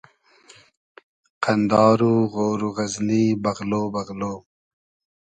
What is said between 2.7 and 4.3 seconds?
غئزنی بئغلۉ بئغلۉ